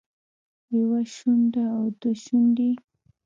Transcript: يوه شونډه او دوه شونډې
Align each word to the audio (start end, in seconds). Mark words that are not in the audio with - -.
يوه 0.77 0.99
شونډه 1.15 1.63
او 1.77 1.85
دوه 1.99 2.13
شونډې 2.23 2.71